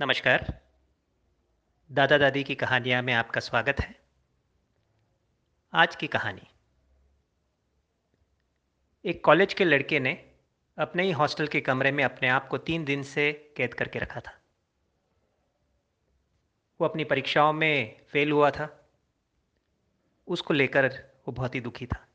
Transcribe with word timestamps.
नमस्कार। 0.00 0.60
दादा 1.92 2.18
दादी 2.18 2.44
की 2.44 2.54
कहानियाँ 2.54 3.02
में 3.02 3.12
आपका 3.12 3.40
स्वागत 3.40 3.80
है। 3.80 4.00
आज 5.72 5.96
की 5.96 6.06
कहानी। 6.06 6.50
एक 9.04 9.24
कॉलेज 9.24 9.54
के 9.54 9.64
लड़के 9.64 10.00
ने 10.00 10.34
अपने 10.78 11.02
ही 11.02 11.12
हॉस्टल 11.12 11.46
के 11.46 11.60
कमरे 11.60 11.92
में 11.92 12.04
अपने 12.04 12.28
आप 12.28 12.48
को 12.48 12.58
तीन 12.58 12.84
दिन 12.84 13.02
से 13.02 13.54
कैद 13.56 13.74
करके 13.74 13.98
रखा 13.98 14.20
था। 14.20 14.40
वो 16.80 16.88
अपनी 16.88 17.04
परीक्षाओं 17.04 17.52
में 17.52 18.06
फेल 18.06 18.32
हुआ 18.32 18.50
था। 18.50 18.90
उसको 20.26 20.54
लेकर 20.54 20.86
वो 21.28 21.32
बहुत 21.32 21.54
ही 21.54 21.60
दुखी 21.60 21.86
था। 21.86 22.08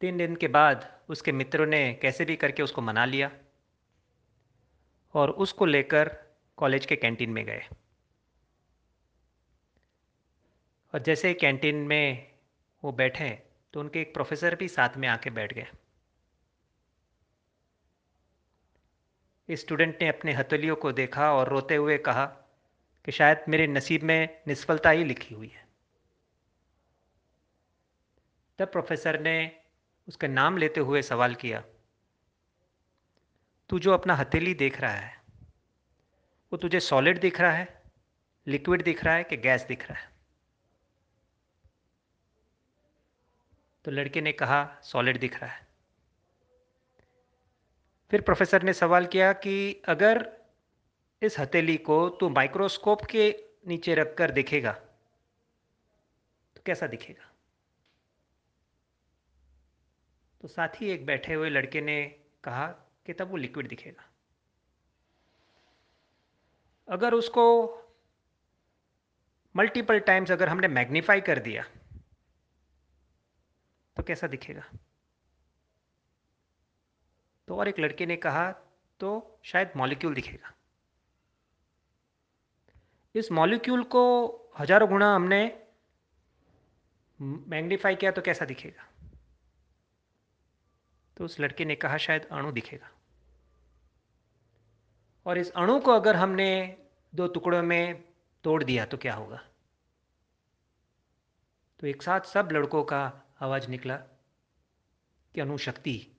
तीन 0.00 0.16
दिन 0.16 0.36
के 0.36 0.48
बाद 0.48 1.00
उसके 1.08 1.32
मित्रों 1.32 1.66
ने 1.66 1.94
कैसे 1.94 2.24
भी 2.24 2.36
करके 2.36 2.62
उसको 2.62 2.82
मना 2.82 3.04
लिया। 3.04 3.30
और 5.16 5.30
उसको 5.30 5.66
लेकर 5.66 6.08
कॉलेज 6.56 6.86
के 6.86 6.96
कैंटीन 6.96 7.30
में 7.30 7.44
गए। 7.44 7.62
और 10.94 11.02
जैसे 11.02 11.34
कैंटीन 11.34 11.76
में 11.76 12.32
वो 12.84 12.92
बैठे 12.92 13.30
तो 13.72 13.80
उनके 13.80 14.00
एक 14.00 14.14
प्रोफेसर 14.14 14.54
भी 14.54 14.68
साथ 14.68 14.96
में 14.96 15.08
आके 15.08 15.30
बैठ 15.30 15.52
गए। 15.52 15.66
स्टूडेंट 19.48 20.02
ने 20.02 20.08
अपने 20.08 20.32
हथेलियों 20.32 20.76
को 20.76 20.92
देखा 20.92 21.32
और 21.32 21.48
रोते 21.48 21.76
हुए 21.76 21.98
कहा 21.98 22.26
कि 23.04 23.12
शायद 23.12 23.44
मेरे 23.48 23.66
नसीब 23.66 24.02
में 24.02 24.42
निष्फलता 24.48 24.90
ही 24.90 25.04
लिखी 25.04 25.34
हुई 25.34 25.48
है। 25.48 25.64
तब 28.58 28.72
प्रोफेसर 28.72 29.20
ने 29.20 29.36
उसका 30.08 30.28
नाम 30.28 30.56
लेते 30.56 30.80
हुए 30.80 31.02
सवाल 31.02 31.34
किया 31.34 31.62
तू 33.68 33.78
जो 33.78 33.92
अपना 33.92 34.14
हथेली 34.14 34.54
देख 34.54 34.80
रहा 34.80 34.92
है, 34.92 35.22
वो 36.52 36.56
तुझे 36.56 36.80
सॉलिड 36.80 37.20
दिख 37.20 37.40
रहा 37.40 37.52
है 37.52 37.82
लिक्विड 38.46 38.82
दिख 38.82 39.04
रहा 39.04 39.14
है 39.14 39.24
कि 39.24 39.36
गैस 39.36 39.62
दिख 39.62 39.90
रहा 39.90 39.98
है? 39.98 40.10
तो 43.84 43.90
लड़के 43.90 44.20
ने 44.20 44.32
कहा 44.32 44.80
सॉलिड 44.82 45.20
दिख 45.20 45.42
रहा 45.42 45.50
है। 45.50 45.66
फिर 48.10 48.20
प्रोफेसर 48.20 48.62
ने 48.62 48.72
सवाल 48.72 49.06
किया 49.06 49.32
कि 49.32 49.82
अगर 49.88 50.32
इस 51.22 51.38
हथेली 51.38 51.76
को 51.76 52.08
तू 52.08 52.28
माइक्रोस्कोप 52.28 53.04
के 53.04 53.44
नीचे 53.66 53.94
रखकर 53.94 54.30
देखेगा 54.30 54.72
तो 56.56 56.62
कैसा 56.66 56.86
दिखेगा? 56.86 57.30
तो 60.40 60.48
साथ 60.48 60.68
ही 60.68 60.90
एक 60.90 61.06
बैठे 61.06 61.34
हुए 61.34 61.50
लड़के 61.50 61.80
ने 61.80 62.20
कहा 62.44 62.66
कि 63.06 63.12
तब 63.12 63.30
वो 63.30 63.36
लिक्विड 63.36 63.68
दिखेगा। 63.68 64.04
अगर 66.88 67.14
उसको 67.14 67.44
मल्टीपल 69.54 69.98
टाइम्स 70.00 70.30
अगर 70.30 70.48
हमने 70.48 70.68
मैग्नीफाई 70.70 71.20
कर 71.20 71.38
दिया 71.40 71.64
तो 73.96 74.02
कैसा 74.02 74.26
दिखेगा? 74.26 74.62
तो 77.48 77.56
और 77.56 77.68
एक 77.68 77.78
लड़के 77.78 78.06
ने 78.06 78.16
कहा 78.18 78.50
तो 79.00 79.40
शायद 79.44 79.72
मॉलिक्यूल 79.76 80.14
दिखेगा। 80.14 80.52
इस 83.14 83.30
मॉलिक्यूल 83.32 83.82
को 83.84 84.02
हज़ारों 84.58 84.88
गुना 84.88 85.14
हमने 85.14 85.40
मैग्नीफाई 87.20 87.94
किया 87.96 88.10
तो 88.10 88.22
कैसा 88.22 88.44
दिखेगा? 88.44 88.88
तो 91.16 91.24
उस 91.24 91.40
लड़के 91.40 91.64
ने 91.64 91.76
कहा, 91.76 91.96
शायद 91.96 92.24
अणु 92.24 92.52
दिखेगा। 92.52 92.90
और 95.26 95.38
इस 95.38 95.50
अणु 95.50 95.80
को 95.80 95.90
अगर 95.90 96.16
हमने 96.16 96.78
दो 97.14 97.26
टुकड़ों 97.26 97.62
में 97.62 98.04
तोड़ 98.44 98.64
दिया 98.64 98.86
तो 98.86 98.96
क्या 98.96 99.14
होगा? 99.14 99.48
तो 101.80 101.86
एक 101.86 102.02
साथ 102.02 102.20
सब 102.20 102.48
लड़कों 102.52 102.84
का 102.84 103.22
आवाज़ 103.40 103.68
निकला 103.68 103.96
कि 105.34 105.40
अणुशक्ति 105.40 106.16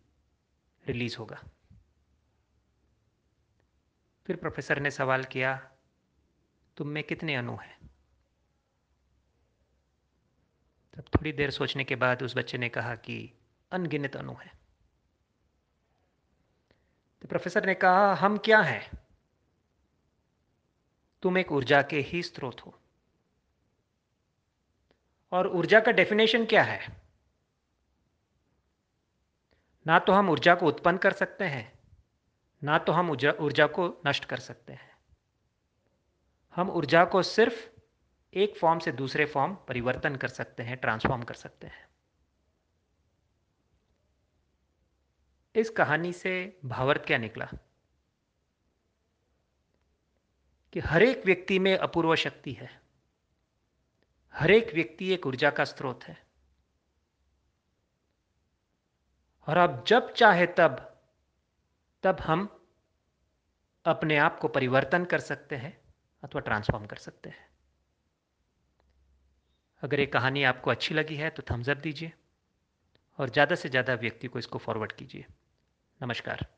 रिलीज़ 0.88 1.18
होगा। 1.18 1.44
फिर 4.26 4.36
प्रोफेसर 4.36 4.80
ने 4.80 4.92
सवाल 4.92 5.24
किया, 5.24 5.72
तुम 6.78 6.88
में 6.88 7.04
कितने 7.04 7.36
अणु 7.36 7.56
हैं? 7.56 7.90
तब 10.94 11.02
थोड़ी 11.02 11.32
देर 11.32 11.52
सोचने 11.52 11.84
के 11.84 11.96
बाद 11.96 12.24
उस 12.24 12.38
बच्चे 12.38 12.58
ने 12.58 12.70
कहा 12.70 12.96
कि 12.96 13.34
अनगिनत 13.72 14.16
अणु 14.16 14.34
हैं। 14.34 14.67
तो 17.22 17.28
प्रोफेसर 17.28 17.66
ने 17.66 17.74
कहा, 17.74 18.14
हम 18.14 18.38
क्या 18.38 18.62
हैं? 18.62 18.92
तुम 21.24 21.38
एक 21.38 21.52
ऊर्जा 21.52 21.82
के 21.82 22.00
ही 22.00 22.24
स्रोत 22.24 22.62
हो। 22.62 22.74
और 25.32 25.48
ऊर्जा 25.48 25.80
का 25.80 25.92
डेफिनेशन 25.92 26.46
क्या 26.46 26.64
है? 26.64 26.80
ना 29.88 30.00
तो 30.00 30.14
हम 30.14 30.30
ऊर्जा 30.30 30.56
को 30.56 30.68
उत्पन्न 30.68 30.98
कर 30.98 31.14
सकते 31.14 31.46
हैं, 31.46 31.80
ना 32.64 32.78
तो 32.78 32.92
हम 32.92 33.10
ऊर्जा 33.12 33.32
ऊर्जा 33.32 33.68
को 33.68 33.88
नष्ट 34.08 34.26
कर 34.26 34.40
सकते 34.40 34.74
हैं। 34.74 34.98
हम 36.56 36.70
ऊर्जा 36.70 37.04
को 37.06 37.24
सिर्फ़ 37.24 37.68
एक 38.34 38.58
फॉर्म 38.58 38.80
से 38.80 38.92
दूसरे 38.92 39.26
फॉर्म 39.26 39.56
परिवर्तन 39.68 40.16
कर 40.16 40.28
सकते 40.28 40.64
हैं 40.64 40.78
ट्रांसफॉर्म 40.78 41.24
कर 41.24 41.34
सकते 41.34 41.68
हैं। 41.68 41.88
इस 45.58 45.70
कहानी 45.70 46.12
से 46.14 46.32
भावर्थ 46.66 47.06
क्या 47.06 47.18
निकला? 47.18 47.46
कि 50.74 50.80
हर 50.80 51.04
एक 51.04 51.26
व्यक्ति 51.26 51.58
में 51.60 51.78
अपूर्व 51.78 52.16
शक्ति 52.16 52.52
है। 52.54 52.70
हर 54.34 54.52
एक 54.52 54.74
व्यक्ति 54.74 55.10
एक 55.14 55.26
ऊर्जा 55.28 55.50
का 55.50 55.64
स्रोत 55.64 56.04
है। 56.04 56.18
और 59.48 59.58
आप 59.58 59.84
जब 59.88 60.14
चाहे 60.14 60.46
तब 60.58 60.84
तब 62.04 62.20
हम 62.20 62.48
अपने 63.86 64.18
आप 64.18 64.40
को 64.40 64.48
परिवर्तन 64.48 65.06
कर 65.06 65.20
सकते 65.20 65.56
हैं 65.56 65.78
अथवा 66.24 66.42
ट्रांसफॉर्म 66.42 66.86
कर 66.86 66.98
सकते 66.98 67.30
हैं। 67.30 67.46
अगर 69.84 70.00
ये 70.00 70.06
कहानी 70.06 70.44
आपको 70.44 70.72
अच्छी 70.72 70.96
लगी 70.96 71.16
है 71.16 71.30
तो 71.30 71.44
थम्स 71.52 71.70
अप 71.70 71.78
दीजिए 71.78 72.12
और 73.20 73.30
ज़्यादा 73.30 73.56
से 73.56 73.70
ज़्यादा 73.70 73.94
व्यक्ति 73.96 74.28
को 74.28 74.40
इसको 74.40 74.58
फॉरवर्ड 74.60 74.92
कीजिए। 74.92 75.26
नमस्कार। 76.02 76.57